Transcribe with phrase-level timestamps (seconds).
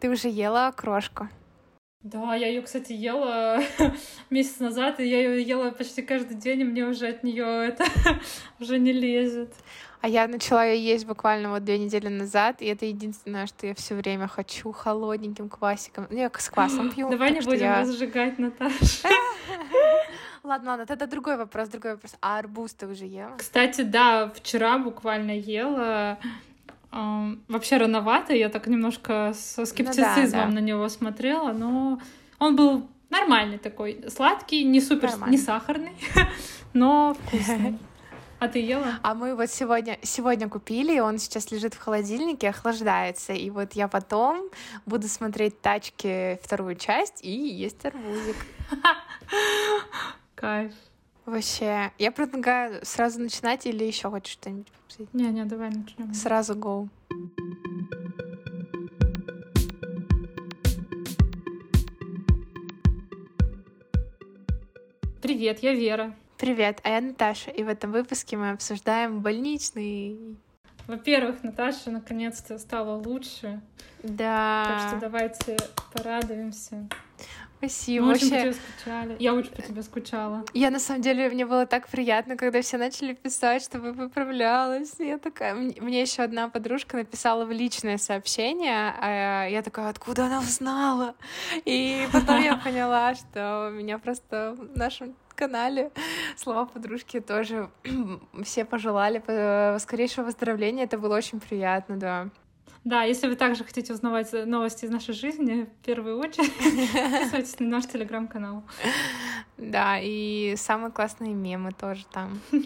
[0.00, 1.28] Ты уже ела крошку?
[2.02, 3.60] Да, я ее, кстати, ела
[4.30, 7.84] месяц назад, и я ее ела почти каждый день, и мне уже от нее это
[8.60, 9.52] уже не лезет.
[10.02, 13.74] А я начала ее есть буквально вот две недели назад, и это единственное, что я
[13.74, 16.06] все время хочу холодненьким квасиком.
[16.08, 17.10] Ну, я с квасом пью.
[17.10, 17.80] Давай не будем я...
[17.80, 19.08] разжигать, Наташа.
[20.44, 22.14] Ладно, ладно, тогда другой вопрос, другой вопрос.
[22.20, 23.32] А арбуз ты уже ела?
[23.36, 26.20] Кстати, да, вчера буквально ела.
[26.90, 30.48] Вообще рановато, я так немножко со скептицизмом ну, да, да.
[30.48, 32.00] на него смотрела, но
[32.38, 35.32] он был нормальный такой, сладкий, не супер, Нормально.
[35.32, 35.92] не сахарный,
[36.72, 37.78] но вкусный.
[38.38, 38.98] А ты ела?
[39.02, 43.32] А мы вот сегодня, сегодня купили, и он сейчас лежит в холодильнике, охлаждается.
[43.32, 44.50] И вот я потом
[44.84, 48.36] буду смотреть «Тачки» вторую часть и есть арбузик.
[50.34, 50.72] Кайф.
[51.24, 55.12] Вообще, я предлагаю сразу начинать или еще хочешь что-нибудь обсудить?
[55.14, 56.14] Не-не, давай начнем.
[56.14, 56.88] Сразу go.
[65.20, 66.14] Привет, я Вера.
[66.38, 70.36] Привет, а я Наташа, и в этом выпуске мы обсуждаем больничный.
[70.86, 73.60] Во-первых, Наташа наконец-то стала лучше.
[74.02, 74.64] Да.
[74.68, 75.56] Так что давайте
[75.92, 76.88] порадуемся.
[77.58, 78.06] Спасибо.
[78.06, 79.16] Мы очень по тебе скучали.
[79.18, 80.44] Я очень по тебе скучала.
[80.52, 84.94] Я на самом деле, мне было так приятно, когда все начали писать, чтобы поправлялась.
[84.98, 85.54] Я такая...
[85.54, 91.14] Мне еще одна подружка написала в личное сообщение, а я такая, откуда она узнала?
[91.64, 95.92] И потом я поняла, что меня просто в нашем канале
[96.36, 97.70] слова подружки тоже
[98.42, 99.22] все пожелали
[99.78, 100.84] скорейшего выздоровления.
[100.84, 102.28] Это было очень приятно, да.
[102.86, 106.52] Да, если вы также хотите узнавать новости из нашей жизни, в первую очередь
[107.10, 108.62] подписывайтесь на наш телеграм-канал.
[109.58, 112.40] Да, и самые классные мемы тоже там.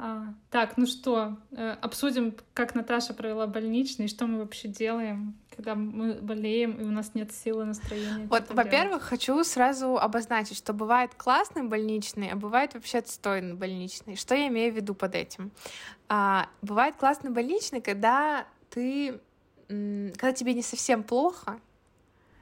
[0.00, 5.74] А, так, ну что, э, обсудим, как Наташа провела больничный, что мы вообще делаем, когда
[5.74, 8.28] мы болеем, и у нас нет силы, настроения.
[8.28, 14.14] Вот, во-первых, хочу сразу обозначить, что бывает классный больничный, а бывает вообще отстойный больничный.
[14.14, 15.50] Что я имею в виду под этим?
[16.08, 19.20] А, бывает классный больничный, когда ты,
[19.68, 21.60] когда тебе не совсем плохо,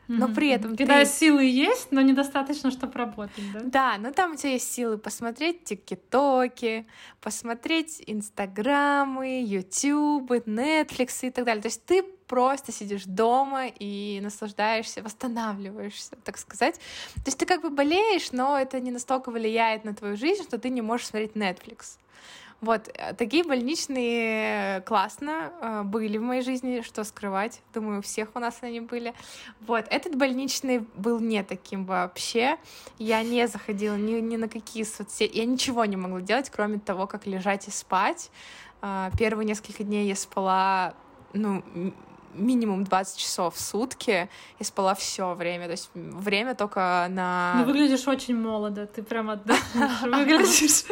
[0.08, 1.06] но при этом Когда ты...
[1.06, 3.60] силы есть, но недостаточно, чтобы работать, да?
[3.64, 6.86] Да, но там у тебя есть силы посмотреть тиктоки,
[7.20, 11.62] посмотреть инстаграмы, ютубы, нетфликсы и так далее.
[11.62, 16.76] То есть ты просто сидишь дома и наслаждаешься, восстанавливаешься, так сказать.
[17.14, 20.58] То есть ты как бы болеешь, но это не настолько влияет на твою жизнь, что
[20.58, 21.98] ты не можешь смотреть Netflix.
[22.62, 27.60] Вот, э, такие больничные классно э, были в моей жизни, что скрывать.
[27.74, 29.14] Думаю, у всех у нас они были.
[29.60, 32.56] Вот, этот больничный был не таким вообще.
[32.98, 35.36] Я не заходила ни, ни на какие соцсети.
[35.36, 38.30] Я ничего не могла делать, кроме того, как лежать и спать.
[38.80, 40.94] Э, первые несколько дней я спала,
[41.34, 41.62] ну,
[42.36, 45.66] минимум 20 часов в сутки и спала все время.
[45.66, 47.54] То есть время только на...
[47.58, 50.84] Ну, выглядишь очень молодо, ты прям отдохнешь, выглядишь.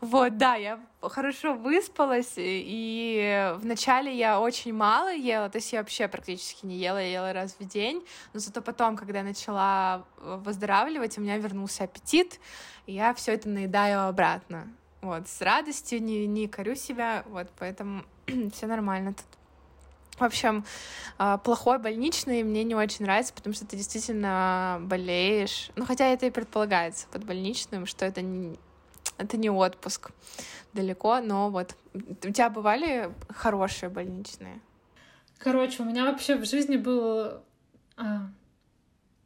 [0.00, 6.08] Вот, да, я хорошо выспалась, и вначале я очень мало ела, то есть я вообще
[6.08, 8.02] практически не ела, я ела раз в день,
[8.32, 12.40] но зато потом, когда я начала выздоравливать, у меня вернулся аппетит,
[12.86, 14.68] и я все это наедаю обратно.
[15.02, 18.02] Вот, с радостью, не, не корю себя, вот, поэтому
[18.54, 19.39] все нормально тут.
[20.20, 20.66] В общем,
[21.16, 25.70] а, плохой больничный мне не очень нравится, потому что ты действительно болеешь.
[25.76, 28.58] Ну, хотя это и предполагается под больничным, что это не,
[29.16, 30.10] это не отпуск
[30.74, 34.60] далеко, но вот у тебя бывали хорошие больничные?
[35.38, 37.40] Короче, у меня вообще в жизни был
[37.96, 38.28] а,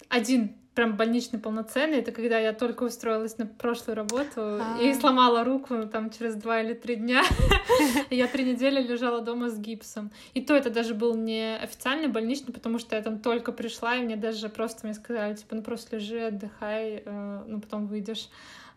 [0.08, 1.98] один прям больничный полноценный.
[1.98, 4.82] Это когда я только устроилась на прошлую работу А-а-а.
[4.82, 7.22] и сломала руку там через два или три дня.
[8.10, 10.10] Я три недели лежала дома с гипсом.
[10.34, 14.02] И то это даже был не официальный больничный, потому что я там только пришла, и
[14.02, 18.28] мне даже просто мне сказали, типа, ну просто лежи, отдыхай, э, ну потом выйдешь.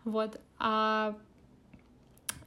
[0.04, 0.40] Вот.
[0.58, 1.16] А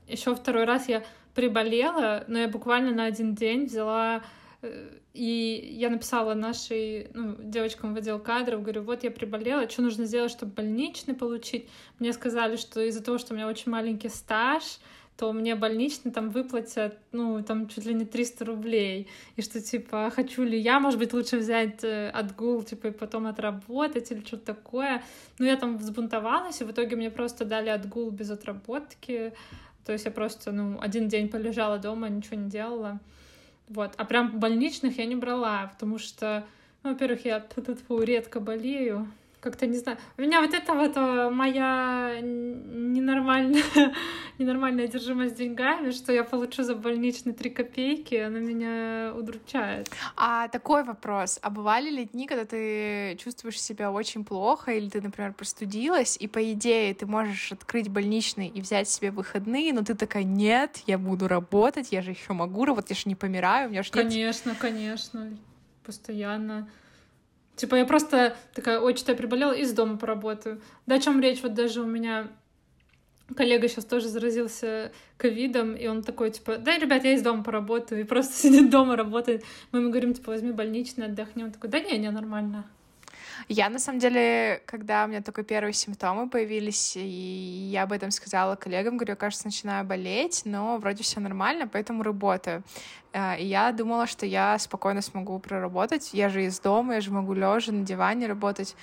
[0.07, 1.03] еще второй раз я
[1.35, 4.21] приболела, но я буквально на один день взяла
[4.61, 9.81] э, и я написала нашей ну, девочкам в отдел кадров, говорю, вот я приболела, что
[9.81, 11.67] нужно сделать, чтобы больничный получить?
[11.99, 14.79] Мне сказали, что из-за того, что у меня очень маленький стаж,
[15.17, 19.07] то мне больничный там выплатят, ну, там чуть ли не 300 рублей.
[19.35, 23.27] И что, типа, хочу ли я, может быть, лучше взять э, отгул, типа, и потом
[23.27, 25.03] отработать или что-то такое.
[25.37, 29.33] Ну, я там взбунтовалась, и в итоге мне просто дали отгул без отработки.
[29.85, 32.99] То есть я просто, ну, один день полежала дома, ничего не делала.
[33.71, 33.93] Вот.
[33.95, 36.45] А прям больничных я не брала, потому что,
[36.83, 37.39] ну, во-первых, я
[38.03, 39.07] редко болею,
[39.41, 39.97] как-то не знаю.
[40.17, 43.63] У меня вот это вот э, моя ненормальная,
[44.37, 49.89] ненормальная одержимость деньгами, что я получу за больничный 3 копейки, она меня удручает.
[50.15, 51.39] А такой вопрос.
[51.41, 56.27] А бывали ли дни, когда ты чувствуешь себя очень плохо, или ты, например, простудилась, и
[56.27, 60.99] по идее ты можешь открыть больничный и взять себе выходные, но ты такая, нет, я
[60.99, 64.03] буду работать, я же еще могу работать, я же не помираю, у меня же нет...
[64.03, 65.35] Конечно, конечно,
[65.83, 66.69] постоянно.
[67.55, 70.61] Типа я просто такая, ой, что я приболела, из дома поработаю.
[70.85, 71.41] Да о чем речь?
[71.43, 72.27] Вот даже у меня
[73.35, 78.01] коллега сейчас тоже заразился ковидом, и он такой, типа, да, ребят, я из дома поработаю,
[78.01, 79.43] и просто сидит дома, работает.
[79.71, 81.43] Мы ему говорим, типа, возьми больничный, отдохни.
[81.43, 82.65] Он такой, да не, не, нормально.
[83.47, 88.11] Я, на самом деле, когда у меня только первые симптомы появились, и я об этом
[88.11, 92.63] сказала коллегам, говорю, кажется, начинаю болеть, но вроде все нормально, поэтому работаю.
[93.13, 96.13] А, и я думала, что я спокойно смогу проработать.
[96.13, 98.75] Я же из дома, я же могу лежа на диване работать.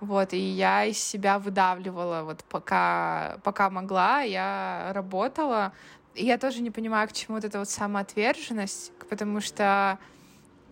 [0.00, 5.72] Вот, и я из себя выдавливала, вот пока, пока могла, я работала.
[6.14, 9.98] И я тоже не понимаю, к чему вот эта вот самоотверженность, потому что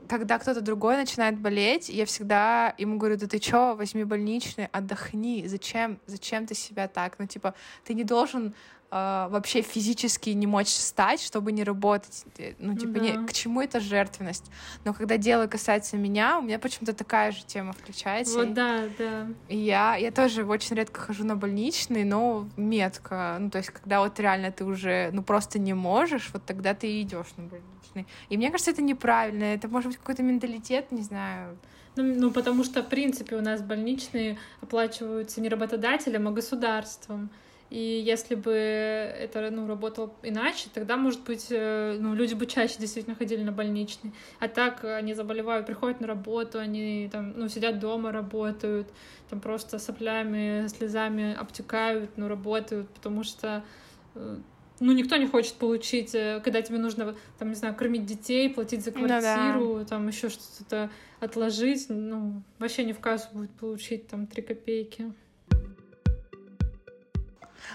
[0.09, 5.47] когда кто-то другой начинает болеть, я всегда ему говорю, да ты чё, возьми больничный, отдохни,
[5.47, 7.17] зачем, зачем ты себя так?
[7.19, 7.55] Ну, типа,
[7.85, 8.55] ты не должен
[8.91, 12.25] вообще физически не мочь встать, чтобы не работать.
[12.39, 13.01] Э, ну, типа, да.
[13.01, 14.51] не, к чему эта жертвенность?
[14.85, 18.39] Но когда дело касается меня, у меня почему-то такая же тема включается.
[18.39, 19.27] Вот, да, да.
[19.49, 23.37] И я, я тоже очень редко хожу на больничный, но метко.
[23.41, 27.01] Ну, то есть, когда вот реально ты уже, ну, просто не можешь, вот тогда ты
[27.01, 28.07] идешь на больничный.
[28.29, 29.45] И мне кажется, это неправильно.
[29.45, 31.59] Это может быть какой-то менталитет, не знаю.
[31.97, 37.31] Ну, ну, потому что, в принципе, у нас больничные оплачиваются не работодателем, а государством.
[37.71, 42.77] И если бы это ну, работало иначе, тогда, может быть, э, ну, люди бы чаще
[42.79, 44.13] действительно ходили на больничный.
[44.39, 48.89] А так они заболевают, приходят на работу, они там, ну, сидят дома, работают,
[49.29, 53.65] там просто соплями, слезами обтекают, ну, работают, потому что
[54.15, 54.37] э,
[54.81, 58.85] ну, никто не хочет получить, э, когда тебе нужно, там, не знаю, кормить детей, платить
[58.85, 59.85] за квартиру, ну, да.
[59.85, 60.91] там еще что-то
[61.21, 65.13] отложить, ну, вообще не в кассу будет получить там три копейки.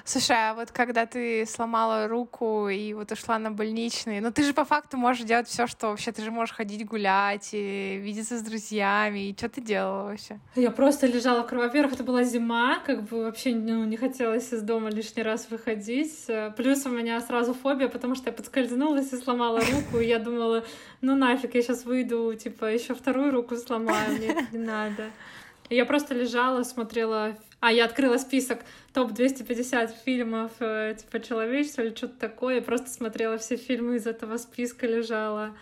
[0.06, 4.54] Слушай, а вот когда ты сломала руку и вот ушла на больничный, ну ты же
[4.54, 8.42] по факту можешь делать все, что вообще ты же можешь ходить гулять, и видеться с
[8.42, 10.40] друзьями, и что ты делала вообще?
[10.56, 14.90] Я просто лежала, во-первых, это была зима, как бы вообще ну, не хотелось из дома
[14.90, 16.28] лишний раз выходить.
[16.58, 20.66] Плюс у меня сразу фобия, потому что я подскользнулась и сломала руку, и я думала,
[21.02, 25.06] ну нафиг, я сейчас выйду, типа, еще вторую руку сломаю, мне не надо.
[25.70, 28.60] Я просто лежала, смотрела а, я открыла список
[28.94, 32.56] топ-250 фильмов э, типа человечества или что-то такое.
[32.56, 35.56] Я просто смотрела все фильмы из этого списка, лежала.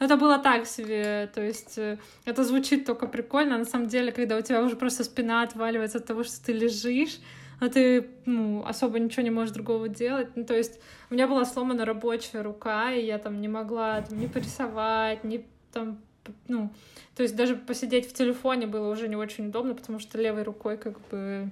[0.00, 3.56] Это было так себе, то есть э, это звучит только прикольно.
[3.56, 7.20] На самом деле, когда у тебя уже просто спина отваливается от того, что ты лежишь,
[7.60, 10.28] а ты ну, особо ничего не можешь другого делать.
[10.34, 10.80] Ну, то есть
[11.10, 15.46] у меня была сломана рабочая рука, и я там не могла там, ни порисовать, ни
[15.72, 16.00] там,
[16.48, 16.70] ну,
[17.16, 20.76] то есть даже посидеть в телефоне было уже не очень удобно, потому что левой рукой
[20.76, 21.50] как бы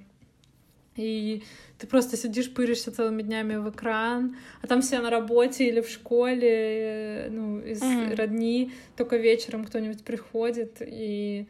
[0.96, 1.42] и
[1.78, 5.88] ты просто сидишь, пыришься целыми днями в экран, а там все на работе или в
[5.88, 8.14] школе, ну, из mm-hmm.
[8.14, 11.46] родни, только вечером кто-нибудь приходит, и,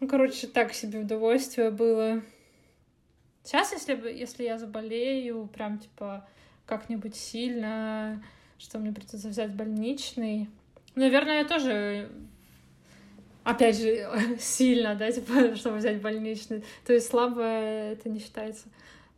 [0.00, 2.22] ну, короче, так себе удовольствие было.
[3.44, 6.26] Сейчас, если, бы, если я заболею, прям, типа,
[6.64, 8.22] как-нибудь сильно,
[8.58, 10.48] что мне придется взять больничный,
[10.96, 12.10] наверное, я тоже
[13.46, 16.64] опять же, сильно, да, типа, чтобы взять больничный.
[16.84, 18.66] То есть слабо это не считается.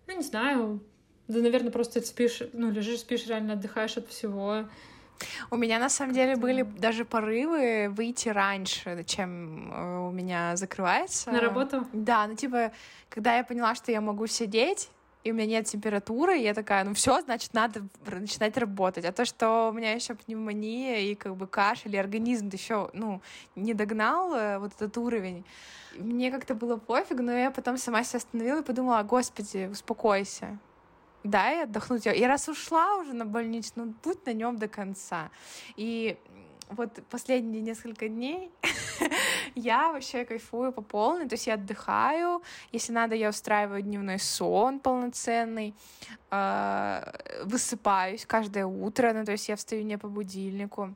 [0.06, 0.80] Ну, не знаю.
[1.26, 4.64] Да, наверное, просто спишь, ну, лежишь, спишь, реально отдыхаешь от всего.
[5.50, 11.32] У меня на самом деле были даже порывы выйти раньше, чем э, у меня закрывается.
[11.32, 11.86] На работу?
[11.92, 12.72] Да, ну типа,
[13.08, 14.88] когда я поняла, что я могу сидеть,
[15.24, 19.04] и у меня нет температуры, и я такая, ну все, значит, надо начинать работать.
[19.04, 23.20] А то, что у меня еще пневмония и как бы кашель, и организм еще, ну,
[23.56, 25.44] не догнал э, вот этот уровень,
[25.96, 30.58] мне как-то было пофиг, но я потом сама себя остановила и подумала, господи, успокойся,
[31.24, 32.06] дай отдохнуть.
[32.06, 35.30] Я раз ушла уже на больничную, ну, будь на нем до конца.
[35.76, 36.16] И
[36.70, 38.50] вот последние несколько дней
[39.54, 44.80] я вообще кайфую по полной, то есть я отдыхаю, если надо, я устраиваю дневной сон
[44.80, 45.74] полноценный,
[46.30, 50.94] а, высыпаюсь каждое утро, ну то есть я встаю не по будильнику,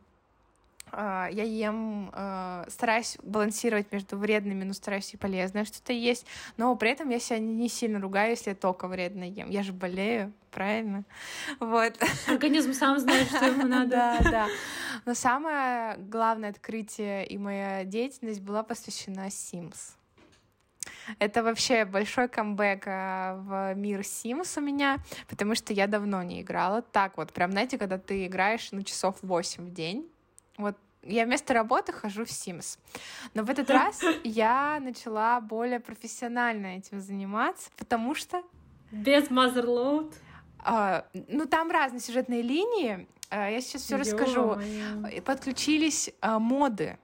[0.94, 6.26] а, я ем, а, стараюсь балансировать между вредными, но стараюсь и полезное что-то есть,
[6.58, 9.48] но при этом я себя не сильно ругаю, если я только вредно ем.
[9.48, 11.04] Я же болею, правильно?
[11.60, 11.94] Вот.
[12.28, 13.90] Организм сам знает, что ему надо.
[13.90, 14.48] Да, да.
[15.06, 19.96] Но самое главное открытие и моя деятельность была посвящена Sims.
[21.18, 26.42] Это вообще большой камбэк э, в мир Sims у меня, потому что я давно не
[26.42, 26.82] играла.
[26.82, 30.08] Так вот, прям, знаете, когда ты играешь, ну, часов 8 в день,
[30.56, 32.78] вот я вместо работы хожу в Sims.
[33.34, 38.42] Но в этот раз я начала более профессионально этим заниматься, потому что...
[38.90, 40.12] Без Motherload?
[40.64, 43.06] Uh, ну, там разные сюжетные линии.
[43.30, 44.58] Uh, я сейчас все расскажу.
[45.24, 46.98] Подключились uh, моды.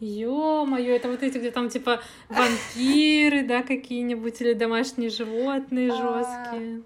[0.00, 6.82] Ё-моё, это вот эти, где там типа вампиры, да, какие-нибудь, или домашние животные жесткие.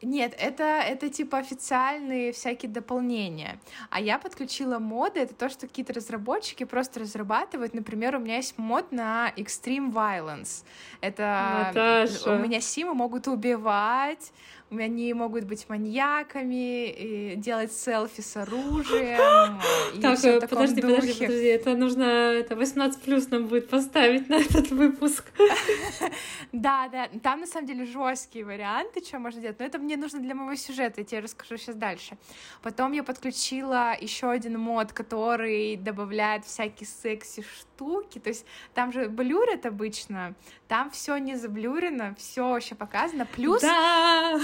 [0.00, 3.58] Нет, это, это типа официальные всякие дополнения.
[3.90, 7.74] А я подключила моды, это то, что какие-то разработчики просто разрабатывают.
[7.74, 10.64] Например, у меня есть мод на Extreme Violence.
[11.00, 12.32] Это Наташа.
[12.32, 14.32] у меня симы могут убивать,
[14.70, 19.58] они могут быть маньяками, делать селфи с оружием.
[20.00, 24.70] Так, э, подожди, подожди, подожди, это нужно, это 18 плюс нам будет поставить на этот
[24.70, 25.24] выпуск.
[26.52, 30.20] Да, да, там на самом деле жесткие варианты, что можно делать, но это мне нужно
[30.20, 32.16] для моего сюжета, я тебе расскажу сейчас дальше.
[32.62, 39.08] Потом я подключила еще один мод, который добавляет всякие секси штуки, то есть там же
[39.08, 40.34] блюрят обычно,
[40.68, 43.60] там все не заблюрено, все вообще показано, плюс...
[43.60, 44.38] Да!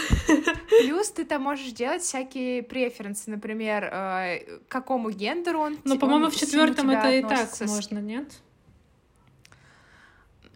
[0.83, 5.78] Плюс ты там можешь делать всякие преференсы, например, э, какому гендеру он.
[5.85, 8.28] Ну, по-моему, в четвертом это и так можно, нет?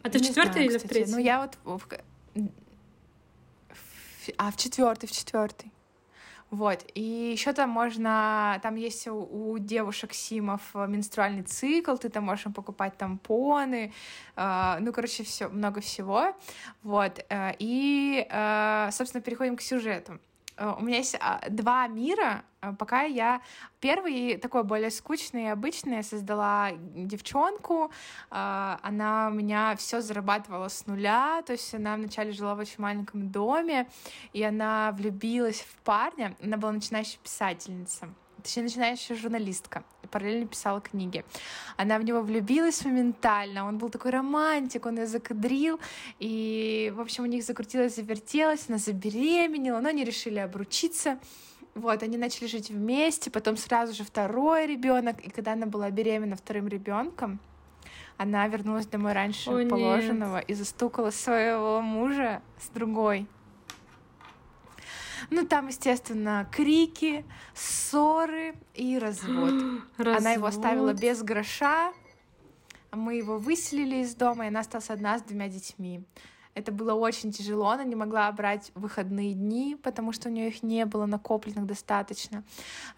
[0.03, 1.13] А ты в четвертой или в третьей?
[1.13, 1.59] Ну, я вот...
[4.37, 5.73] А, в четвертый, в четвертый.
[6.51, 6.85] Вот.
[6.95, 7.03] И
[7.33, 12.97] еще там можно, там есть у, девушек Симов э, менструальный цикл, ты там можешь покупать
[12.97, 13.93] тампоны,
[14.37, 16.35] э, ну, короче, все, много всего.
[16.83, 17.25] Вот.
[17.29, 18.27] Э, и,
[18.91, 20.19] собственно, переходим к сюжету.
[20.59, 23.41] Э, у меня есть а, два мира, э, пока я
[23.81, 27.91] первый такой более скучный и обычный я создала девчонку,
[28.31, 32.83] э, она у меня все зарабатывала с нуля, то есть она вначале жила в очень
[32.83, 33.89] маленьком доме,
[34.33, 38.09] и она влюбилась в парня, она была начинающая писательница
[38.43, 41.25] точнее, начинающая журналистка, параллельно писала книги.
[41.77, 45.81] Она в него влюбилась моментально, он был такой романтик, он ее закадрил,
[46.19, 51.19] и, в общем, у них закрутилось, завертелось, она забеременела, но они решили обручиться.
[51.75, 56.35] Вот, они начали жить вместе, потом сразу же второй ребенок, и когда она была беременна
[56.35, 57.39] вторым ребенком,
[58.17, 60.51] она вернулась домой раньше О, положенного нет.
[60.51, 63.29] и застукала своего мужа с другой.
[65.31, 69.83] Ну, там, естественно, крики, ссоры и развод.
[69.97, 70.17] развод.
[70.19, 71.93] Она его оставила без гроша,
[72.93, 76.03] мы его выселили из дома, и она осталась одна с двумя детьми.
[76.59, 80.63] Это было очень тяжело, она не могла брать выходные дни, потому что у нее их
[80.63, 82.43] не было накопленных достаточно.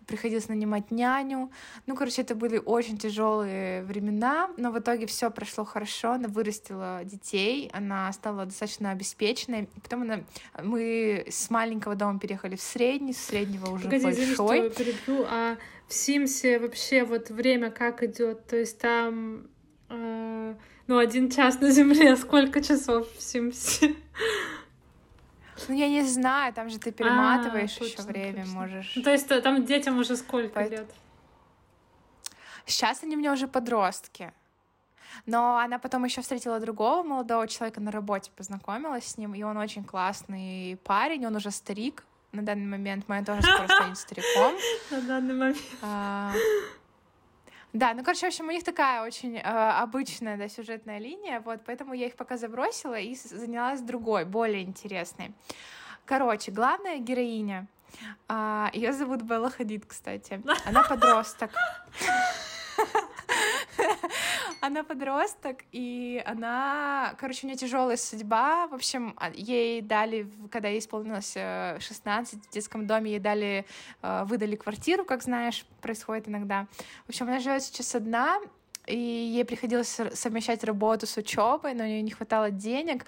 [0.06, 1.50] Приходилось нанимать няню.
[1.86, 6.12] Ну, короче, это были очень тяжелые времена, но в итоге все прошло хорошо.
[6.12, 9.68] Она вырастила детей, она стала достаточно обеспеченной.
[9.82, 10.20] Потом она...
[10.62, 14.58] мы с маленького дома переехали в средний, с среднего уже Погоди, большой.
[14.58, 18.46] Извини, что перебью, а в Симсе вообще вот время как идет?
[18.46, 19.48] То есть там
[19.90, 20.54] э,
[20.90, 23.94] ну, один час на Земле, сколько часов в Симсе?
[25.68, 28.60] Ну, я не знаю, там же ты перематываешь а, еще время, точно.
[28.60, 28.92] можешь.
[28.96, 30.68] Ну, то есть э, там детям уже сколько По...
[30.68, 30.90] лет?
[32.66, 34.32] Сейчас они у меня уже подростки.
[35.26, 39.58] Но она потом еще встретила другого молодого человека на работе, познакомилась с ним, и он
[39.58, 44.54] очень классный парень, он уже старик на данный момент, моя тоже скоро станет стариком.
[44.90, 45.58] На данный момент.
[47.72, 51.40] А, да, ну, короче, в общем, у них такая очень э, обычная, да, сюжетная линия,
[51.40, 55.32] вот, поэтому я их пока забросила и занялась другой, более интересной.
[56.04, 57.66] Короче, главная героиня,
[58.28, 61.50] э, ее зовут Белла Хадид, кстати, она подросток.
[64.60, 68.66] Она подросток, и она, короче, у нее тяжелая судьба.
[68.68, 73.64] В общем, а, ей дали, когда ей исполнилось 16 э, в детском доме, ей дали,
[74.02, 76.66] э, выдали квартиру, как знаешь, происходит иногда.
[77.06, 78.38] В общем, она живет сейчас одна,
[78.86, 83.06] и ей приходилось совмещать работу с учебой, но у нее не хватало денег.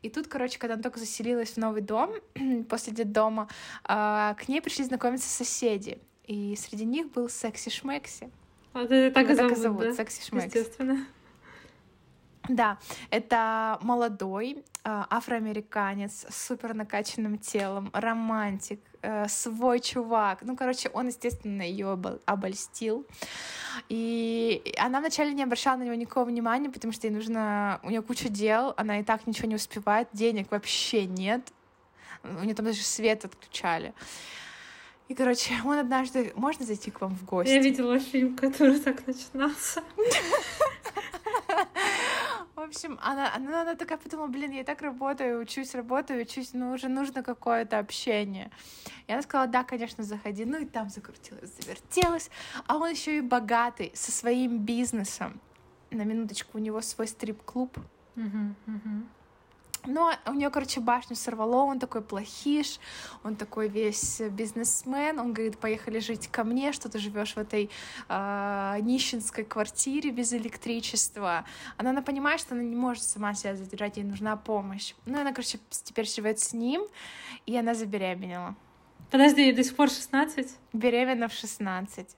[0.00, 2.14] И тут, короче, когда она только заселилась в новый дом
[2.70, 3.48] после детдома,
[3.86, 5.98] э, к ней пришли знакомиться соседи.
[6.26, 8.30] И среди них был секси-шмекси.
[8.74, 9.92] А ты так и зовут, зовут да?
[9.94, 10.46] Секси Шмекс.
[10.46, 11.06] Естественно.
[12.48, 12.76] Да,
[13.08, 20.40] это молодой э, афроамериканец с супер накачанным телом, романтик, э, свой чувак.
[20.42, 23.06] Ну, короче, он, естественно, ее обольстил.
[23.88, 27.80] И она вначале не обращала на него никакого внимания, потому что ей нужно...
[27.82, 31.50] У нее куча дел, она и так ничего не успевает, денег вообще нет.
[32.24, 33.94] У нее там даже свет отключали.
[35.08, 36.32] И, короче, он однажды...
[36.36, 37.52] Можно зайти к вам в гости?
[37.52, 39.82] Я видела фильм, который так начинался.
[42.54, 46.72] В общем, она, она, она такая подумала, блин, я так работаю, учусь, работаю, учусь, ну,
[46.72, 48.50] уже нужно какое-то общение.
[49.06, 50.44] И она сказала, да, конечно, заходи.
[50.46, 52.30] Ну, и там закрутилась, завертелась.
[52.66, 55.40] А он еще и богатый, со своим бизнесом.
[55.90, 57.76] На минуточку, у него свой стрип-клуб.
[58.16, 59.08] Мгм, мгм.
[59.86, 62.78] Но у нее, короче, башню сорвало, он такой плохиш,
[63.22, 67.70] он такой весь бизнесмен, он говорит, поехали жить ко мне, что ты живешь в этой
[68.08, 71.44] а, нищенской квартире без электричества.
[71.76, 74.94] Она, она понимает, что она не может сама себя задержать, ей нужна помощь.
[75.06, 76.82] Ну, она, короче, теперь живет с ним,
[77.46, 78.54] и она забеременела.
[79.10, 80.56] Подожди, ей до сих пор 16?
[80.72, 82.16] Беременна в 16.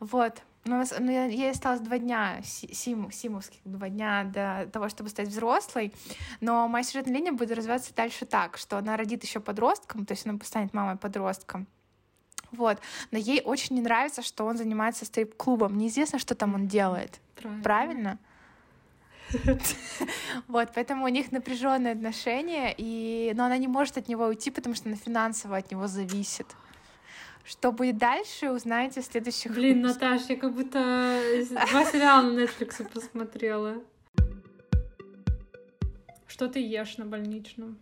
[0.00, 0.42] Вот.
[0.64, 4.88] Ну, у нас- ну, ей осталось два дня, си- сим, симовских два дня до того,
[4.88, 5.92] чтобы стать взрослой.
[6.40, 10.26] Но моя сюжетная линия будет развиваться дальше так, что она родит еще подростком, то есть
[10.26, 11.66] она станет мамой подростком.
[12.50, 12.78] Вот.
[13.10, 15.76] Но ей очень не нравится, что он занимается стрип-клубом.
[15.76, 17.20] Неизвестно, что там он делает.
[17.34, 17.62] Правильно.
[17.62, 18.18] Правильно?
[20.46, 23.32] Вот, поэтому у них напряженные отношения, и...
[23.34, 26.46] но она не может от него уйти, потому что она финансово от него зависит.
[27.44, 30.12] Что будет дальше, узнаете в следующих Блин, выпусках.
[30.12, 31.20] Наташ, я как будто
[31.50, 33.74] два сериала на Netflix посмотрела.
[36.26, 37.76] Что ты ешь на больничном?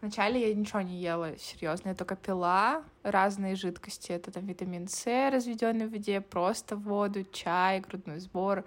[0.00, 4.12] Вначале я ничего не ела, серьезно, я только пила разные жидкости.
[4.12, 8.64] Это там витамин С, разведенный в воде, просто воду, чай, грудной сбор.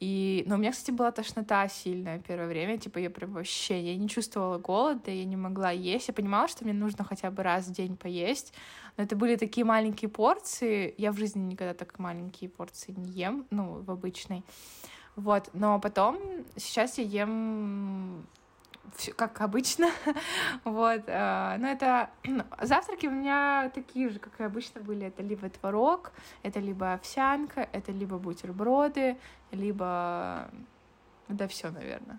[0.00, 0.44] И...
[0.46, 2.78] Но у меня, кстати, была тошнота сильная первое время.
[2.78, 6.08] Типа я прям вообще я не чувствовала голода, я не могла есть.
[6.08, 8.54] Я понимала, что мне нужно хотя бы раз в день поесть.
[8.98, 10.92] Но это были такие маленькие порции.
[10.98, 14.44] Я в жизни никогда так маленькие порции не ем, ну, в обычной.
[15.14, 16.18] Вот, но потом
[16.56, 18.26] сейчас я ем
[18.96, 19.90] всё как обычно,
[20.64, 22.10] вот, э, но это
[22.62, 26.12] завтраки у меня такие же, как и обычно были, это либо творог,
[26.42, 29.16] это либо овсянка, это либо бутерброды,
[29.52, 30.48] либо,
[31.28, 32.18] да, все, наверное.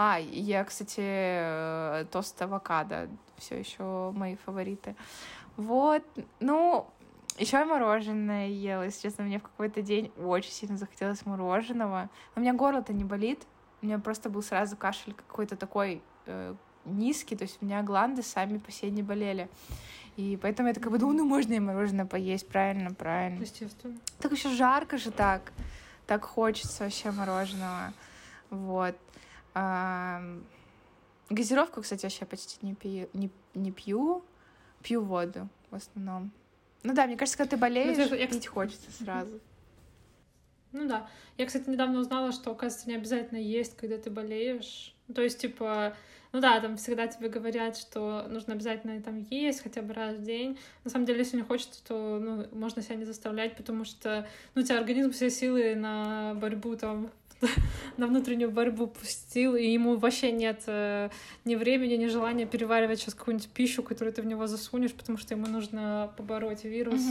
[0.00, 4.94] А, и я, кстати, э, тост авокадо, все еще мои фавориты.
[5.56, 6.04] Вот,
[6.38, 6.86] ну,
[7.36, 12.10] еще я мороженое ела, если честно, мне в какой-то день очень сильно захотелось мороженого.
[12.36, 13.42] Но у меня горло-то не болит,
[13.82, 18.22] у меня просто был сразу кашель какой-то такой э, низкий, то есть у меня гланды
[18.22, 19.48] сами по себе не болели.
[20.16, 23.42] И поэтому я такая думаю, ну можно и мороженое поесть, правильно, правильно.
[23.42, 23.98] Естественно.
[24.20, 25.52] Так еще жарко же так,
[26.06, 27.92] так хочется вообще мороженого.
[28.50, 28.94] Вот.
[31.30, 34.24] Газировку, кстати, вообще почти не пью, не, не пью,
[34.82, 36.30] пью воду в основном.
[36.82, 39.40] Ну да, мне кажется, когда ты болеешь, Ну, ты же- я, пить хочется сразу.
[40.72, 41.08] Ну да.
[41.38, 44.94] Я, кстати, недавно узнала, что, оказывается, не обязательно есть, когда ты болеешь.
[45.14, 45.96] То есть, типа,
[46.32, 50.22] ну да, там всегда тебе говорят, что нужно обязательно там есть хотя бы раз в
[50.22, 50.58] день.
[50.84, 54.60] На самом деле, если не хочется, то ну, можно себя не заставлять, потому что ну,
[54.60, 57.10] у тебя организм все силы на борьбу там
[57.96, 61.10] на внутреннюю борьбу пустил, и ему вообще нет э,
[61.44, 65.34] ни времени, ни желания переваривать сейчас какую-нибудь пищу, которую ты в него засунешь, потому что
[65.34, 67.02] ему нужно побороть вирус.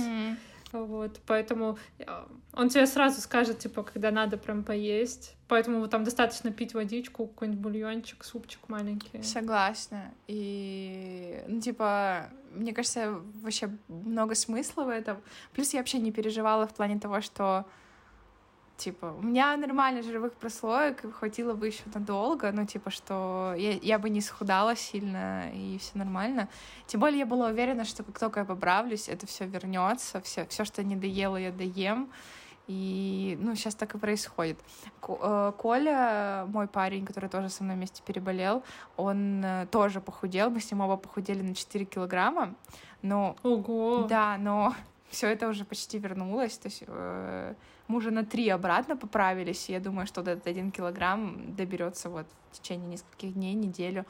[0.74, 2.06] Вот, поэтому э,
[2.54, 5.36] он тебе сразу скажет, типа, когда надо прям поесть.
[5.48, 9.24] Поэтому там достаточно пить водичку, какой-нибудь бульончик, супчик маленький.
[9.24, 10.12] Согласна.
[10.28, 15.20] И, ну, типа, мне кажется, вообще много смысла в этом.
[15.54, 17.66] Плюс я вообще не переживала в плане того, что
[18.78, 24.00] типа, у меня нормально жировых прослоек, хватило бы еще надолго, ну, типа, что я, я
[24.00, 26.48] бы не схудала сильно, и все нормально.
[26.86, 30.64] Тем более я была уверена, что как только я поправлюсь, это все вернется, все, все,
[30.64, 32.10] что не доела, я доем.
[32.68, 34.60] И, ну, сейчас так и происходит.
[35.08, 38.62] Э, Коля, мой парень, который тоже со мной вместе переболел,
[38.98, 42.56] он э, тоже похудел, мы с ним оба похудели на 4 килограмма,
[43.02, 44.06] но Ого!
[44.10, 44.76] да, но
[45.10, 46.58] все это уже почти вернулось.
[46.58, 47.54] То есть э,
[47.88, 49.70] мы уже на три обратно поправились.
[49.70, 54.06] И я думаю, что вот этот один килограмм доберется вот в течение нескольких дней, неделю.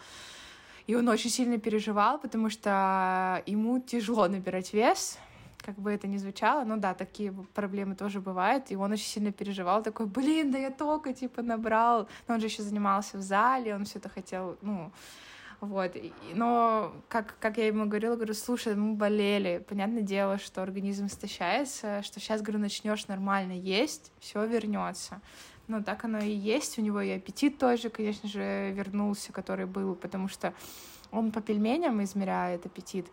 [0.87, 5.19] И он очень сильно переживал, потому что ему тяжело набирать вес,
[5.57, 9.33] как бы это ни звучало, ну да, такие проблемы тоже бывают, и он очень сильно
[9.33, 13.75] переживал, такой, блин, да я только, типа, набрал, но он же еще занимался в зале,
[13.75, 14.91] он все это хотел, ну,
[15.60, 15.91] вот,
[16.36, 22.04] но как, как я ему говорила, говорю, слушай, мы болели, понятное дело, что организм истощается,
[22.04, 25.20] что сейчас, говорю, начнешь нормально есть, все вернется.
[25.67, 29.96] Ну, так оно и есть, у него и аппетит тоже, конечно же, вернулся, который был,
[29.96, 30.54] потому что
[31.12, 33.08] он по пельменям измеряет аппетит.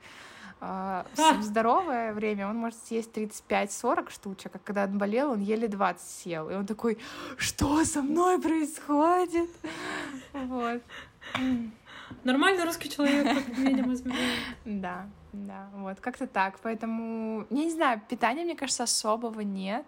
[0.61, 1.07] А.
[1.39, 6.07] в здоровое время он может съесть 35-40 штучек, а когда он болел, он еле 20
[6.07, 6.51] съел.
[6.51, 6.99] И он такой,
[7.39, 9.51] что со мной происходит?
[10.33, 10.83] Вот.
[12.25, 13.97] Нормальный русский человек, как минимум.
[14.65, 16.59] Да, да, вот, как-то так.
[16.63, 19.87] Поэтому, я не знаю, питания, мне кажется, особого нет.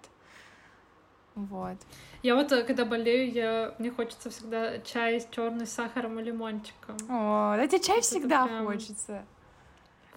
[1.35, 1.77] Вот.
[2.23, 3.75] Я вот, э, когда болею, я...
[3.79, 6.97] мне хочется всегда чай с черным сахаром и лимончиком.
[7.11, 8.67] О, да тебе чай всегда прям...
[8.67, 9.25] хочется.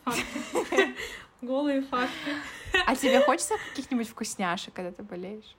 [0.06, 0.96] Факты.
[1.42, 2.32] Голые факты.
[2.86, 5.56] А тебе хочется каких-нибудь вкусняшек, когда ты болеешь?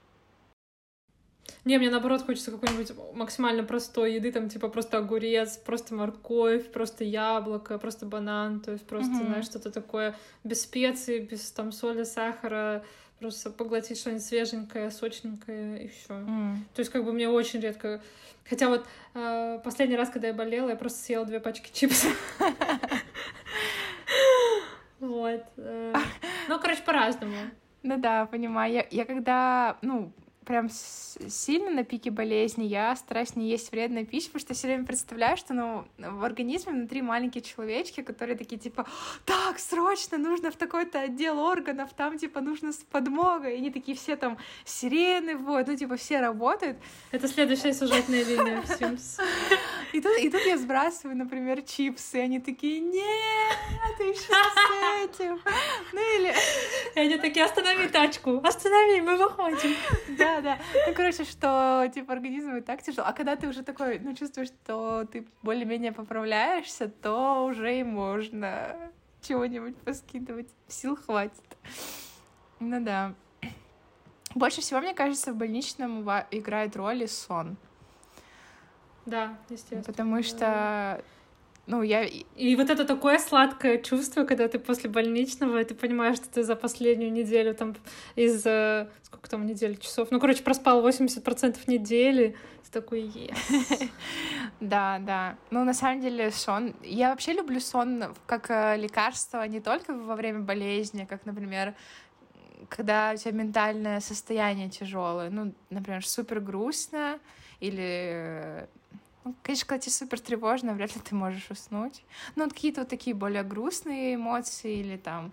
[1.63, 7.03] Не, мне наоборот хочется какой-нибудь максимально простой еды, там типа просто огурец, просто морковь, просто
[7.03, 9.25] яблоко, просто банан, то есть просто, mm-hmm.
[9.27, 12.83] знаешь, что-то такое без специй, без там соли, сахара,
[13.19, 16.13] просто поглотить что-нибудь свеженькое, сочненькое и все.
[16.13, 16.55] Mm.
[16.73, 18.01] То есть как бы мне очень редко...
[18.49, 22.17] Хотя вот э, последний раз, когда я болела, я просто съела две пачки чипсов.
[24.99, 25.43] Вот.
[25.57, 25.95] Э.
[26.47, 27.35] Ну, короче, по-разному.
[27.81, 28.71] Ну да, понимаю.
[28.71, 30.13] Я, я когда, ну,
[30.45, 34.67] прям сильно на пике болезни, я стараюсь не есть вредную пищу, потому что я все
[34.67, 38.87] время представляю, что ну, в организме внутри маленькие человечки, которые такие типа,
[39.25, 43.95] так, срочно, нужно в такой-то отдел органов, там типа нужно с подмогой, и они такие
[43.95, 46.77] все там сирены, вот, ну типа все работают.
[47.11, 49.21] Это следующая сюжетная линия в.
[49.93, 55.39] И тут, и тут я сбрасываю, например, чипсы, и они такие, нет, еще с этим.
[55.91, 56.33] Ну или...
[56.95, 59.75] И они такие, останови тачку, останови, мы выходим.
[60.17, 60.57] Да, да, да.
[60.87, 63.07] Ну, короче, что, типа, организму и так тяжело.
[63.07, 68.75] А когда ты уже такой, ну, чувствуешь, что ты более-менее поправляешься, то уже и можно
[69.21, 70.49] чего-нибудь поскидывать.
[70.67, 71.57] Сил хватит.
[72.59, 73.13] Ну да.
[74.33, 77.57] Больше всего, мне кажется, в больничном играет роль и сон.
[79.05, 79.83] Да, естественно.
[79.83, 81.03] Потому что
[81.71, 82.03] ну, я...
[82.03, 86.43] И вот это такое сладкое чувство, когда ты после больничного, и ты понимаешь, что ты
[86.43, 87.77] за последнюю неделю там
[88.17, 88.45] из...
[88.45, 90.11] Э, сколько там недель, часов?
[90.11, 92.35] Ну, короче, проспал 80% недели.
[92.65, 93.89] Ты такой, yes.
[94.59, 95.37] Да, да.
[95.49, 96.75] Ну, на самом деле, сон...
[96.83, 101.73] Я вообще люблю сон как э, лекарство не только во время болезни, как, например,
[102.67, 107.17] когда у тебя ментальное состояние тяжелое, ну, например, супер грустно
[107.61, 108.67] или
[109.23, 112.03] ну, конечно, когда тебе супер тревожно, вряд ли ты можешь уснуть.
[112.35, 115.31] Ну, вот какие-то вот такие более грустные эмоции или там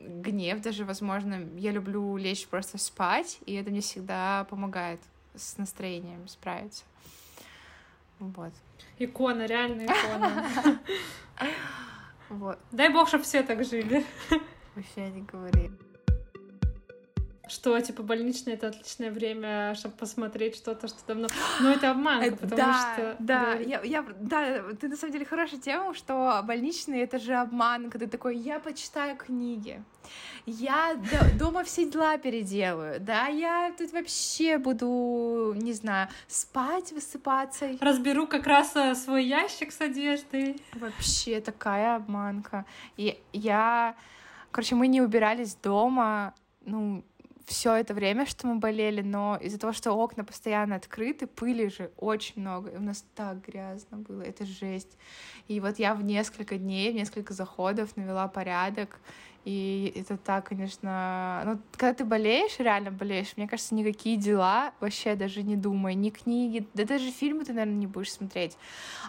[0.00, 1.46] гнев даже, возможно.
[1.56, 5.00] Я люблю лечь просто спать, и это мне всегда помогает
[5.34, 6.84] с настроением справиться.
[8.18, 8.52] Вот.
[8.98, 10.80] Икона, реальная икона.
[12.28, 12.58] Вот.
[12.72, 14.04] Дай бог, чтобы все так жили.
[14.74, 15.70] Вообще не говори
[17.48, 21.28] что, типа, больничное— это отличное время, чтобы посмотреть что-то, что давно...
[21.60, 23.16] Но это обманка, э, потому да, что...
[23.18, 27.90] Да, я, я, да, ты на самом деле хорошая тема, что больничные— это же обман,
[27.90, 29.82] когда ты такой, я почитаю книги,
[30.46, 30.96] я
[31.38, 37.70] дома все дела переделаю, да, я тут вообще буду, не знаю, спать, высыпаться.
[37.80, 40.60] Разберу как раз э, свой ящик с одеждой.
[40.74, 42.64] Вообще такая обманка.
[42.96, 43.94] И я...
[44.50, 46.34] Короче, мы не убирались дома,
[46.64, 47.04] ну,
[47.48, 51.90] все это время, что мы болели, но из-за того, что окна постоянно открыты, пыли же
[51.96, 54.98] очень много, и у нас так грязно было, это жесть.
[55.48, 59.00] И вот я в несколько дней, в несколько заходов навела порядок,
[59.44, 61.42] и это так, конечно...
[61.46, 66.10] Ну, когда ты болеешь, реально болеешь, мне кажется, никакие дела вообще даже не думай, ни
[66.10, 68.58] книги, да даже фильмы ты, наверное, не будешь смотреть.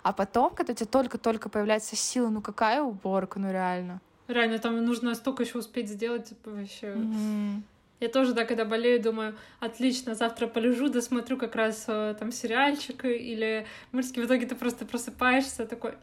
[0.02, 4.00] А потом, когда у тебя только-только появляется сила, ну какая уборка, ну реально.
[4.30, 6.88] Реально, там нужно столько еще успеть сделать, типа, вообще.
[6.88, 7.62] Mm-hmm.
[8.00, 13.06] Я тоже, да, когда болею, думаю, отлично, завтра полежу, досмотрю как раз э, там сериальчик
[13.06, 14.20] или мультики.
[14.20, 15.94] В итоге ты просто просыпаешься такой,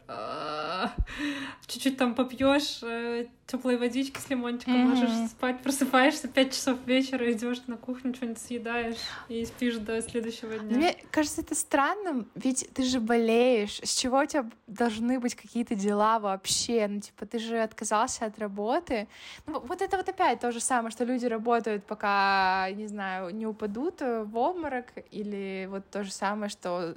[1.67, 4.89] чуть-чуть там попьешь э, теплой водички с лимончиком, mm-hmm.
[4.89, 8.97] ложишься спать, просыпаешься 5 часов вечера, идешь на кухню, что-нибудь съедаешь
[9.29, 10.77] и спишь до следующего дня.
[10.77, 13.79] Мне кажется, это странным, ведь ты же болеешь.
[13.81, 16.87] С чего у тебя должны быть какие-то дела вообще?
[16.87, 19.07] Ну, типа, ты же отказался от работы.
[19.45, 23.45] Ну, вот это вот опять то же самое, что люди работают, пока, не знаю, не
[23.45, 26.95] упадут в обморок, или вот то же самое, что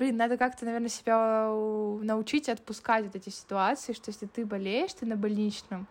[0.00, 1.48] блин, надо как-то, наверное, себя
[2.02, 5.86] научить отпускать вот эти ситуации, что если ты болеешь, ты на больничном,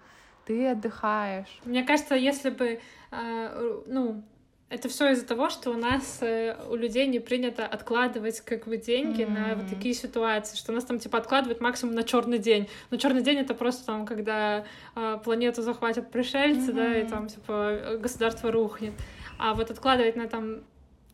[0.46, 1.60] ты отдыхаешь.
[1.63, 4.24] Мне кажется, если бы, э, ну,
[4.70, 8.78] это все из-за того, что у нас э, у людей не принято откладывать как бы
[8.78, 9.50] деньги mm-hmm.
[9.50, 12.70] на вот такие ситуации, что у нас там типа откладывают максимум на черный день.
[12.92, 16.76] Но черный день это просто там, когда э, планету захватят пришельцы, mm-hmm.
[16.76, 18.94] да, и там типа государство рухнет.
[19.40, 20.62] А вот откладывать на там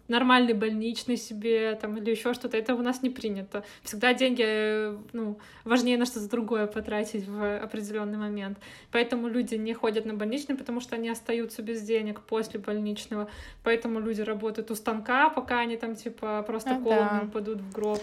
[0.08, 3.64] нормальный больничный себе там или еще что-то, это у нас не принято.
[3.84, 8.58] Всегда деньги ну, важнее на что-то другое потратить в определенный момент.
[8.92, 13.30] Поэтому люди не ходят на больничный, потому что они остаются без денег после больничного.
[13.64, 17.22] Поэтому люди работают у станка, пока они там типа просто а, колом да.
[17.26, 18.00] упадут в гроб.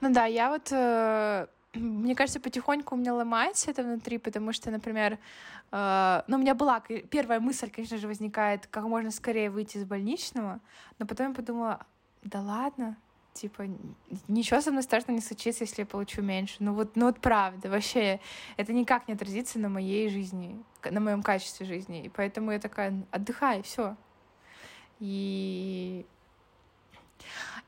[0.00, 4.70] Ну да, я вот э, мне кажется, потихоньку у меня ломается это внутри, потому что,
[4.70, 5.18] например,
[5.72, 9.84] э, ну, у меня была первая мысль, конечно же, возникает, как можно скорее выйти из
[9.84, 10.60] больничного,
[10.98, 11.86] но потом я подумала,
[12.22, 12.96] да ладно,
[13.34, 13.68] типа,
[14.28, 16.56] ничего со мной страшного не случится, если я получу меньше.
[16.60, 18.20] Ну вот, ну вот правда, вообще,
[18.56, 22.04] это никак не отразится на моей жизни, на моем качестве жизни.
[22.04, 23.96] И поэтому я такая, отдыхай, все.
[24.98, 26.06] И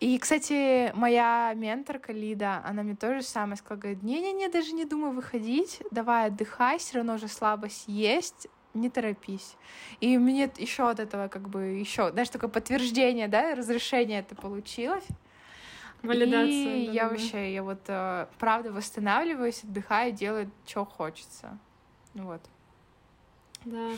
[0.01, 5.13] и, кстати, моя менторка Лида, она мне тоже самое сказала, говорит, не-не-не, даже не думай
[5.13, 9.57] выходить, давай отдыхай, все равно же слабость есть, не торопись.
[10.01, 15.07] И мне еще от этого как бы еще, знаешь, такое подтверждение, да, разрешение это получилось.
[16.03, 16.77] Валидация.
[16.77, 17.09] И да, я да.
[17.11, 21.59] вообще, я вот э, правда восстанавливаюсь, отдыхаю, делаю, что хочется.
[22.15, 22.41] Вот.
[23.65, 23.91] Да.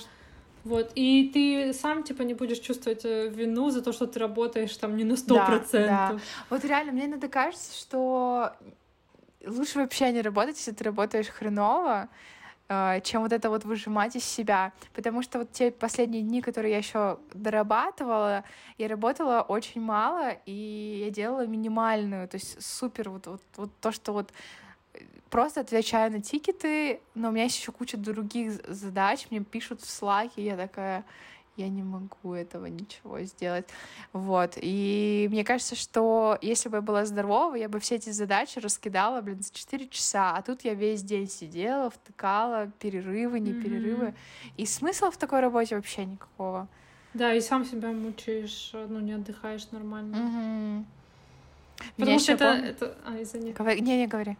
[0.64, 4.76] Вот, и ты сам, типа, не будешь чувствовать э, вину за то, что ты работаешь
[4.76, 5.86] там не на сто процентов.
[5.86, 6.20] Да, да.
[6.50, 8.52] Вот реально, мне иногда кажется, что
[9.46, 12.08] лучше вообще не работать, если ты работаешь хреново,
[12.68, 14.72] э, чем вот это вот выжимать из себя.
[14.92, 18.44] Потому что вот те последние дни, которые я еще дорабатывала,
[18.76, 23.92] я работала очень мало, и я делала минимальную, то есть супер вот, вот, вот то,
[23.92, 24.30] что вот
[25.30, 30.30] просто отвечаю на тикеты, но у меня есть еще куча других задач, мне пишут в
[30.36, 31.04] и я такая,
[31.56, 33.66] я не могу этого ничего сделать.
[34.12, 34.54] Вот.
[34.56, 39.20] И мне кажется, что если бы я была здорова, я бы все эти задачи раскидала,
[39.20, 40.36] блин, за 4 часа.
[40.36, 43.62] А тут я весь день сидела, втыкала, перерывы, не mm-hmm.
[43.62, 44.14] перерывы.
[44.56, 46.66] И смысла в такой работе вообще никакого.
[47.12, 50.16] Да, и сам себя мучаешь, ну, не отдыхаешь нормально.
[50.16, 50.84] Mm-hmm.
[51.96, 52.70] Потому что это, помню...
[52.70, 52.96] это...
[53.04, 53.52] А, извини.
[53.52, 53.80] Говори...
[53.80, 54.36] Не, не говори.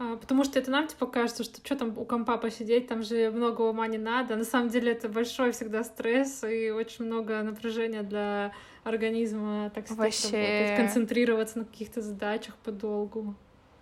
[0.00, 3.30] А, потому что это нам типа кажется, что что там у компа посидеть, там же
[3.30, 4.34] много ума не надо.
[4.34, 9.98] На самом деле это большой всегда стресс и очень много напряжения для организма, так сказать,
[9.98, 10.40] Вообще...
[10.40, 13.34] работать, концентрироваться на каких-то задачах подолгу.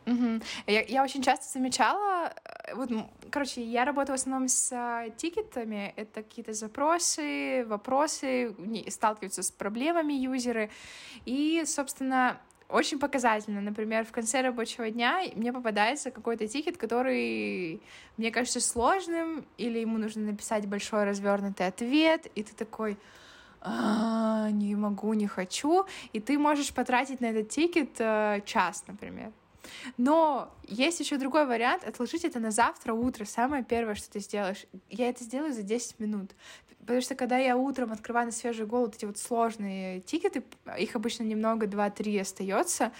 [0.07, 0.41] Угу.
[0.67, 2.33] Я, я очень часто замечала,
[2.65, 2.91] э, вот,
[3.31, 8.57] короче, я работаю в основном с а, тикетами, это какие-то запросы, вопросы,
[8.89, 10.71] сталкиваются с проблемами юзеры,
[11.27, 13.61] и, собственно, очень показательно.
[13.61, 17.81] Например, в конце рабочего дня мне попадается какой-то тикет, который
[18.17, 22.99] мне кажется сложным, или ему нужно написать большой развернутый ответ, и ты такой
[23.61, 29.33] а, не могу, не хочу, и ты можешь потратить на этот тикет э, час, например.
[29.97, 34.67] Но есть еще другой вариант, отложить это на завтра утро, самое первое, что ты сделаешь.
[34.91, 36.33] Я это сделаю за 10 минут.
[36.81, 40.43] Потому что когда я утром открываю на свежий голову эти вот сложные тикеты,
[40.79, 42.93] их обычно немного, два-три остается,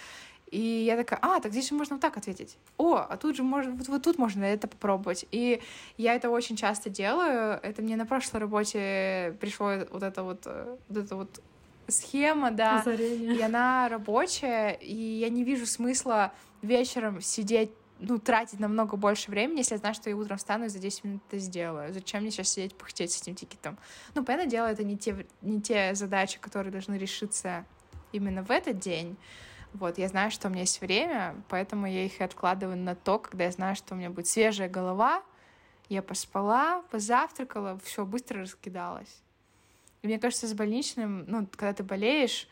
[0.51, 2.57] и я такая, а, так здесь же можно вот так ответить.
[2.77, 5.25] О, а тут же можно, вот, вот тут можно это попробовать.
[5.31, 5.61] И
[5.97, 7.59] я это очень часто делаю.
[7.61, 11.41] Это мне на прошлой работе пришло вот это вот, э, вот это вот
[11.87, 12.81] схема, да.
[12.81, 13.35] Озарение.
[13.35, 19.59] И она рабочая, и я не вижу смысла вечером сидеть ну, тратить намного больше времени,
[19.59, 21.93] если я знаю, что я утром встану и за 10 минут это сделаю.
[21.93, 23.77] Зачем мне сейчас сидеть пыхтеть с этим тикетом?
[24.15, 27.65] Ну, понятное дело, это не те, не те задачи, которые должны решиться
[28.11, 29.17] именно в этот день.
[29.73, 33.19] Вот, я знаю, что у меня есть время, поэтому я их и откладываю на то,
[33.19, 35.21] когда я знаю, что у меня будет свежая голова,
[35.89, 39.21] я поспала, позавтракала, все быстро раскидалось.
[40.01, 42.47] И мне кажется, с больничным, ну, когда ты болеешь,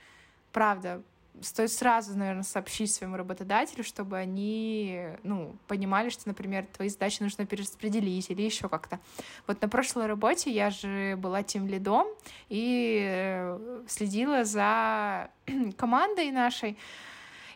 [0.51, 1.01] правда,
[1.41, 7.45] стоит сразу, наверное, сообщить своему работодателю, чтобы они, ну, понимали, что, например, твои задачи нужно
[7.45, 8.99] перераспределить или еще как-то.
[9.45, 12.07] Вот на прошлой работе я же была тем лидом
[12.49, 15.29] и э, следила за
[15.77, 16.77] командой нашей,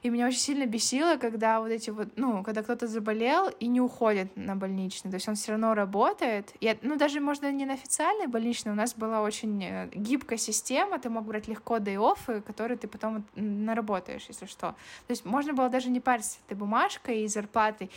[0.04, 3.80] и меня очень сильно бесило, когда вот эти вот, ну, когда кто-то заболел и не
[3.80, 5.12] уходит на больничный.
[5.12, 6.54] То есть он все равно работает.
[6.60, 10.98] И, ну, даже, можно не на официальной больничной, у нас была очень э, гибкая система,
[10.98, 14.72] ты мог брать легко day-off, которые ты потом наработаешь, если что.
[15.08, 17.92] То есть можно было даже не париться этой бумажкой и зарплатой.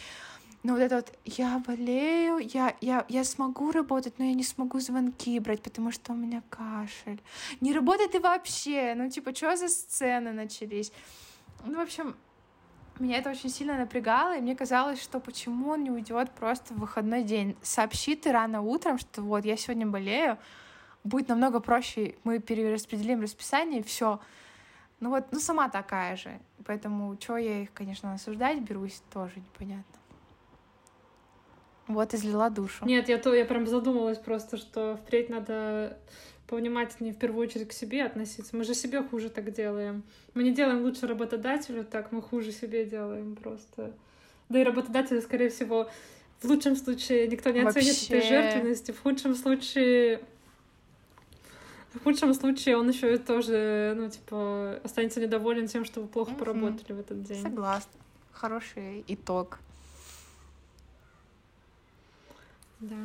[0.62, 4.80] Но вот это вот, я болею, я, я, я смогу работать, но я не смогу
[4.80, 7.20] звонки брать, потому что у меня кашель.
[7.60, 10.90] Не работает ты вообще, ну типа, что за сцены начались?
[11.64, 12.16] Ну, в общем,
[12.98, 16.79] меня это очень сильно напрягало, и мне казалось, что почему он не уйдет просто в
[16.79, 17.57] выходной день.
[17.62, 20.38] Сообщи ты рано утром, что вот я сегодня болею,
[21.03, 24.20] будет намного проще, мы перераспределим расписание, и все.
[25.00, 26.38] Ну вот, ну сама такая же.
[26.64, 29.85] Поэтому, что я их, конечно, осуждать берусь, тоже непонятно.
[31.87, 32.87] Вот излила душу.
[32.87, 35.98] Нет, я то я прям задумалась просто, что впредь надо
[36.46, 38.57] повнимательнее в первую очередь к себе относиться.
[38.57, 40.02] Мы же себе хуже так делаем.
[40.35, 43.92] Мы не делаем лучше работодателю, так мы хуже себе делаем просто.
[44.48, 45.88] Да и работодателю, скорее всего,
[46.40, 47.80] в лучшем случае никто не Вообще...
[47.80, 50.20] оценит этой жертвенности, в худшем случае
[51.94, 56.33] в худшем случае он еще и тоже, ну, типа, останется недоволен тем, что вы плохо
[56.33, 56.38] mm-hmm.
[56.38, 57.40] поработали в этот день.
[57.40, 57.92] Согласна.
[58.33, 59.61] Хороший итог.
[62.80, 62.96] Да.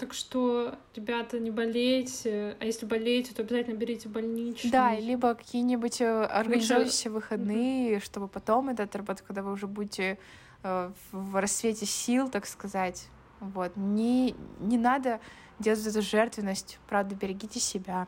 [0.00, 4.70] Так что, ребята, не болейте, а если болеете, то обязательно берите больничный.
[4.70, 8.04] Да, либо какие-нибудь э, организуйте выходные, mm-hmm.
[8.04, 10.18] чтобы потом это отработать, когда вы уже будете
[10.62, 13.08] э, в рассвете сил, так сказать.
[13.40, 13.76] Вот.
[13.76, 15.20] Не, не надо
[15.58, 16.78] делать эту жертвенность.
[16.88, 18.06] Правда, берегите себя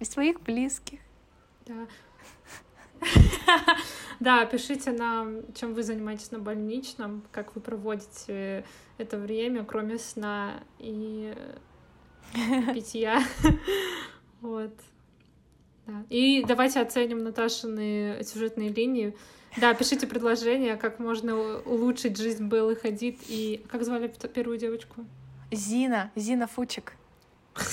[0.00, 1.00] и своих близких.
[1.64, 1.86] Да.
[4.20, 8.64] Да, пишите нам, чем вы занимаетесь на больничном, как вы проводите
[8.98, 11.34] это время, кроме сна и
[12.74, 13.22] питья.
[14.40, 14.74] Вот.
[15.86, 16.04] Да.
[16.10, 19.16] И давайте оценим Наташины сюжетные линии.
[19.56, 23.18] Да, пишите предложения, как можно улучшить жизнь Беллы Хадид.
[23.28, 25.06] И как звали первую девочку?
[25.50, 26.12] Зина.
[26.14, 26.92] Зина Фучик.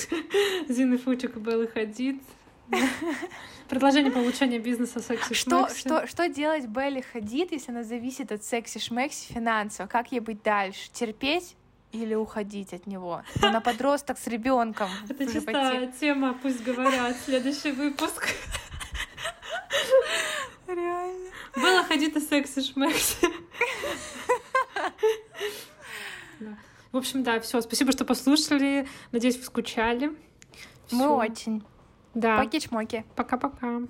[0.68, 2.22] Зина Фучик и Беллы Хадид.
[3.68, 9.32] Предложение получения бизнеса секси что, что, что делать Белли Хадид, если она зависит от секси-шмекси
[9.32, 9.86] финансово?
[9.86, 10.90] Как ей быть дальше?
[10.92, 11.56] Терпеть
[11.92, 13.22] или уходить от него?
[13.42, 14.88] Она подросток с ребенком.
[15.08, 17.16] Это чистая тема, пусть говорят.
[17.24, 18.28] Следующий выпуск.
[20.68, 21.30] Реально.
[21.56, 23.32] Белла Хадид и секси-шмекси.
[26.92, 27.60] В общем, да, все.
[27.60, 28.88] Спасибо, что послушали.
[29.12, 30.12] Надеюсь, вы скучали.
[30.90, 31.62] Мы очень.
[32.16, 32.38] Да.
[32.42, 33.04] Поки-чмоки.
[33.14, 33.80] Пока-пока.